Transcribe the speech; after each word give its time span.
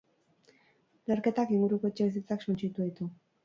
Leherketak 1.11 1.53
inguruko 1.59 1.95
etxebizitzak 1.95 2.51
suntsitu 2.51 2.89
ditu. 2.91 3.13